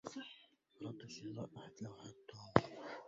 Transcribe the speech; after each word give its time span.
أردت 0.81 1.09
شراء 1.09 1.49
إحدى 1.57 1.73
لوحات 1.85 2.15
توم. 2.27 2.97